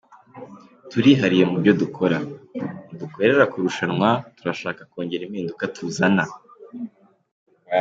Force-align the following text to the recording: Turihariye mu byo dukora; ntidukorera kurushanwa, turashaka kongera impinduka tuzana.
Turihariye 0.89 1.43
mu 1.49 1.55
byo 1.61 1.71
dukora; 1.81 2.17
ntidukorera 2.87 3.43
kurushanwa, 3.51 4.09
turashaka 4.37 4.81
kongera 4.91 5.23
impinduka 5.25 5.63
tuzana. 5.75 6.23